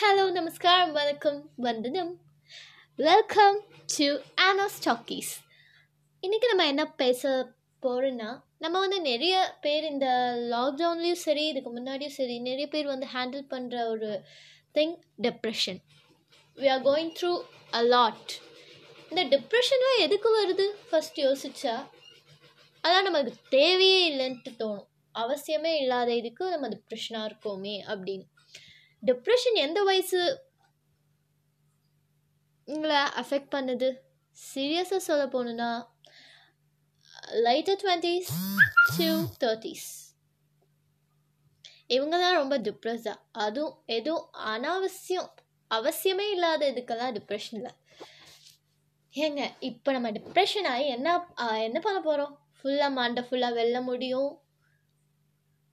[0.00, 2.10] Hello நமஸ்காரம் வணக்கம் வந்தனம்
[2.96, 3.58] வெல்கம்
[3.96, 4.06] டு
[4.42, 5.30] ஆனோஸ் டாக்கீஸ்
[6.22, 10.06] இன்றைக்கி நம்ம என்ன பேச போகிறோன்னா நம்ம வந்து நிறைய பேர் இந்த
[10.50, 14.22] லாக்டவுன்லேயும் சரி இதுக்கு முன்னாடியும் சரி நிறைய பேர் வந்து ஹேண்டில் பண்ணுற ஒரு
[14.74, 15.80] thing depression
[16.58, 17.32] we are going through
[17.74, 18.32] a lot
[19.10, 20.68] இந்த டிப்ரெஷன்லாம் எதுக்கு வருது?
[20.90, 21.76] ஃபஸ்ட் யோசிச்சா
[22.84, 24.86] அதான் நமக்கு தேவையே இல்லைன்ட்டு தோணும்.
[25.14, 28.24] அவசியமே இல்லாத இதுக்கு நம்ம டிப்ரெஷனாக இருக்கோமே அப்படின்னு.
[29.04, 30.20] டிப்ரெஷன் எந்த வயசு
[32.68, 33.88] உங்களை அஃபெக்ட் பண்ணுது?
[34.36, 35.70] சீரியஸாக சொல்ல போகணுன்னா
[37.42, 38.30] லைட்டர் டுவெண்ட்டீஸ்
[38.98, 39.10] டூ
[39.44, 39.88] தேர்ட்டிஸ்
[41.88, 45.30] இவங்க தான் ரொம்ப டிப்ரெஸ்டாக அதுவும் எதுவும் அனாவசியம்
[45.70, 47.74] அவசியமே இல்லாத இதுக்கெல்லாம் டிப்ரெஷனில்
[49.14, 51.26] ஏங்க இப்போ நம்ம டிப்ரெஷன் ஆகி என்ன
[51.58, 54.30] என்ன பண்ண போகிறோம் ஃபுல்லாக மண்டை ஃபுல்லாக வெல்ல முடியும்.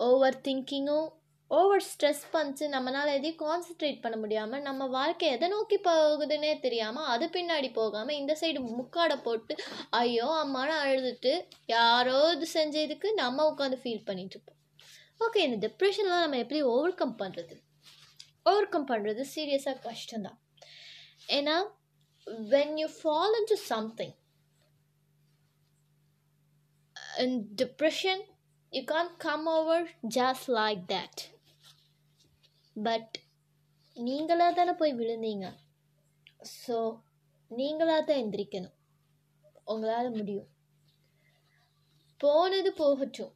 [0.00, 1.08] ஓவர் திங்கிங்கும்
[1.52, 7.26] ஓவர் ஸ்ட்ரெஸ் பண்ணிச்சு நம்மளால் எதையும் கான்சென்ட்ரேட் பண்ண முடியாமல் நம்ம வாழ்க்கை எதை நோக்கி போகுதுன்னே தெரியாமல் அது
[7.34, 9.54] பின்னாடி போகாமல் இந்த சைடு முக்காடை போட்டு
[9.98, 11.32] ஐயோ அம்மானு அழுதுட்டு
[11.66, 14.60] யாரோ இது செஞ்சதுக்கு நம்ம உட்காந்து ஃபீல் பண்ணிகிட்ருப்போம் இருப்போம்
[15.20, 17.56] ஓகே இந்த டிப்ரெஷன்லாம் நம்ம எப்படி ஓவர் கம் பண்ணுறது
[18.44, 20.40] ஓவர் கம் பண்ணுறது சீரியஸாக கஷ்டம்தான்
[21.30, 21.56] ஏன்னா
[22.50, 24.16] when you follow to something
[27.18, 28.18] in depression
[28.72, 29.78] you can't come over
[30.08, 31.14] just like that.
[32.76, 33.14] But
[33.96, 35.46] நீங்களாக தானே போய் விழுந்தீங்க.
[36.60, 36.76] ஸோ
[37.50, 38.76] நீங்களாக தான் எந்திரிக்கணும்.
[39.72, 40.48] உங்களால் முடியும்.
[42.20, 43.32] போனது போகட்டும்.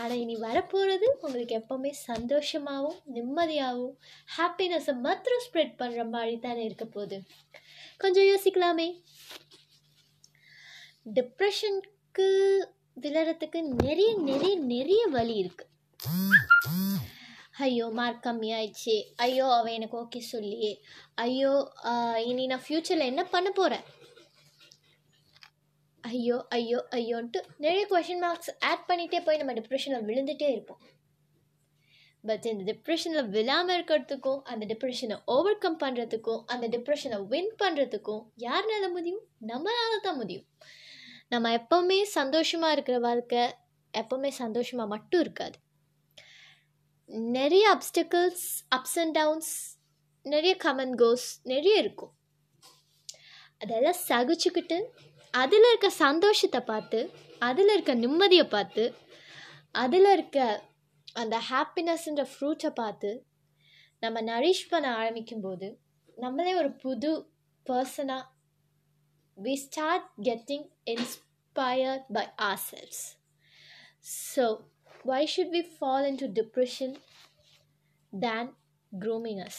[0.00, 3.96] ஆனால் இனி வரப்போகிறது உங்களுக்கு எப்போவுமே சந்தோஷமாகவும் நிம்மதியாகவும்
[4.36, 7.18] ஹாப்பினஸை மாத்திரம் ஸ்ப்ரெட் பண்ணுற மாதிரி தானே இருக்க போகுது.
[8.02, 8.88] கொஞ்சம் யோசிக்கலாமே.
[11.16, 12.28] டிப்ரெஷனுக்கு
[13.04, 15.70] விழறதுக்கு நிறைய நிறைய நிறைய வழி இருக்குது
[17.68, 20.72] ஐயோ மார்க் கம்மியாயிடுச்சு ஐயோ அவன் எனக்கு ஓகே சொல்லியே
[21.26, 21.52] ஐயோ
[22.30, 23.86] இனி நான் ஃப்யூச்சரில் என்ன பண்ண போகிறேன்
[26.04, 30.80] ஐயோ ஐயோ ஐயோன்ட்டு நிறைய கொஷின் மார்க்ஸ் ஆட் பண்ணிகிட்டே போய் நம்ம டிப்ரெஷனில் விழுந்துகிட்டே இருப்போம்.
[32.24, 38.84] பட் இந்த டிப்ரெஷனில் விழாமல் இருக்கிறதுக்கும் அந்த டிப்ரெஷனை ஓவர் கம் பண்ணுறதுக்கும் அந்த டிப்ரெஷனை வின் பண்ணுறதுக்கும் யாருனால
[38.96, 39.22] முடியும்?
[39.50, 40.46] நம்மளால தான் முடியும்.
[41.34, 43.44] நம்ம எப்போவுமே சந்தோஷமாக இருக்கிற வாழ்க்கை
[43.94, 45.56] எப்போவுமே சந்தோஷமாக மட்டும் இருக்காது.
[47.08, 48.46] நிறைய அப்ஸ்டக்கிள்ஸ்
[48.76, 49.52] அப்ஸ் அண்ட் டவுன்ஸ்
[50.26, 52.12] நிறைய கமன் கோஸ் நிறைய இருக்கும்.
[53.58, 54.78] அதெல்லாம் சகிச்சுக்கிட்டு
[55.34, 57.00] அதில் இருக்க சந்தோஷத்தை பார்த்து
[57.38, 58.84] அதில் இருக்க நிம்மதியை பார்த்து
[59.74, 60.38] அதில் இருக்க
[61.12, 63.10] அந்த ஹாப்பினஸ்ன்ற ஃப்ரூட்டை பார்த்து
[64.02, 65.68] நம்ம நரிஷ் பண்ண ஆரம்பிக்கும்போது
[66.16, 67.10] நம்மளே ஒரு புது
[67.66, 68.24] பர்சனாக
[69.36, 72.26] we start getting inspired by
[72.70, 73.02] ourselves
[74.34, 74.44] so
[75.08, 76.90] why should we fall into depression
[78.12, 78.46] than
[78.92, 79.58] grooming us?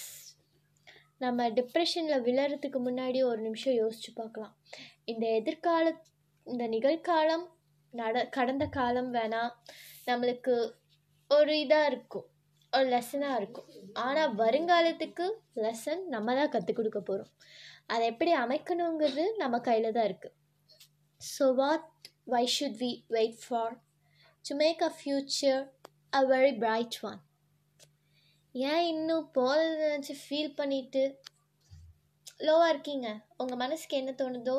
[1.22, 4.54] நம்ம டிப்ரெஷனில் விழறதுக்கு முன்னாடி ஒரு நிமிஷம் யோசிச்சு பார்க்கலாம்.
[5.12, 5.86] இந்த எதிர்கால
[6.48, 7.46] இந்த நிகழ்காலம்
[7.94, 9.52] நட கடந்த காலம் வேணால்
[10.10, 10.56] நம்மளுக்கு
[11.32, 12.28] ஒரு இதாக இருக்கும்.
[12.74, 13.68] ஒரு லெசனாக இருக்கும்.
[14.06, 15.28] ஆனால் வருங்காலத்துக்கு
[15.66, 17.34] லெசன் நம்ம தான் கற்றுக் கொடுக்க போகிறோம்
[17.94, 20.36] அதை எப்படி அமைக்கணுங்கிறது நம்ம கையில் தான் இருக்குது
[21.22, 21.88] so what
[22.34, 23.76] why should we wait for
[24.46, 25.60] to make a future
[26.18, 27.20] a very bright one
[28.56, 31.04] ஏன் இன்னும் போகிறத நினச்சி ஃபீல் பண்ணிட்டு
[32.48, 33.08] லோவாக இருக்கீங்க?
[33.42, 34.58] உங்கள் மனசுக்கு என்ன தோணுதோ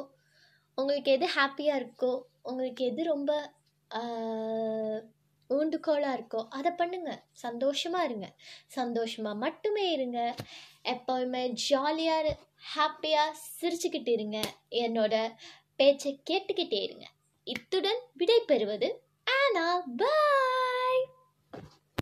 [0.79, 3.31] உங்களுக்கு எது ஹாப்பியாக இருக்கோ உங்களுக்கு எது ரொம்ப
[5.51, 8.27] ஊண்டுகோலாக இருக்கோ அதை பண்ணுங்கள் சந்தோஷமாக இருங்க.
[8.79, 10.21] சந்தோஷமாக மட்டுமே இருங்க.
[10.95, 12.37] எப்போவுமே ஜாலியாக
[12.75, 14.39] ஹாப்பியாக சிரிச்சுக்கிட்டு இருங்க.
[14.85, 15.15] என்னோட
[15.81, 17.07] பேச்சை கேட்டுக்கிட்டே இருங்க.
[17.47, 18.89] இத்துடன் விடை பெறுவது
[19.51, 19.69] ஆனா
[19.99, 20.11] பை